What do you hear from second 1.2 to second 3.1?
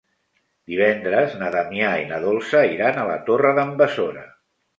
na Damià i na Dolça iran a